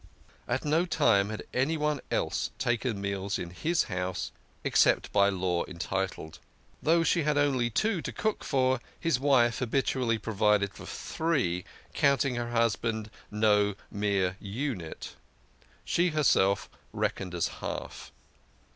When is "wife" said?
9.19-9.59